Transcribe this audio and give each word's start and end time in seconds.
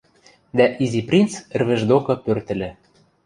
Дӓ 0.57 0.65
Изи 0.83 1.01
принц 1.07 1.31
ӹрвӹж 1.57 1.81
докы 1.89 2.13
пӧртӹльӹ. 2.23 2.69